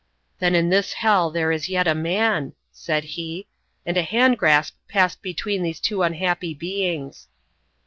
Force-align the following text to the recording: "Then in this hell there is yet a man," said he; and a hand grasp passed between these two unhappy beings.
"Then 0.39 0.55
in 0.55 0.69
this 0.69 0.93
hell 0.93 1.29
there 1.29 1.51
is 1.51 1.69
yet 1.69 1.87
a 1.87 1.93
man," 1.93 2.53
said 2.71 3.03
he; 3.03 3.45
and 3.85 3.97
a 3.97 4.01
hand 4.01 4.39
grasp 4.39 4.73
passed 4.87 5.21
between 5.21 5.61
these 5.61 5.79
two 5.79 6.01
unhappy 6.01 6.55
beings. 6.55 7.27